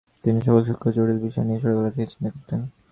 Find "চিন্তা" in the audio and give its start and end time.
2.11-2.29